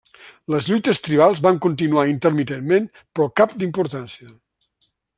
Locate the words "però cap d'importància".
3.01-4.35